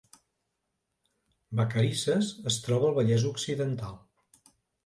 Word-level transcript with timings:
Vacarisses 1.59 2.31
es 2.53 2.59
troba 2.69 2.93
Vallès 2.99 3.27
Occidental 3.35 3.97